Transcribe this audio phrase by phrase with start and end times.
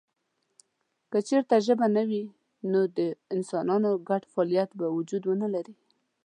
[1.11, 2.23] که چېرته ژبه نه وي
[2.71, 2.99] نو د
[3.35, 5.75] انسانانو ګډ فعالیت به وجود ونه لري.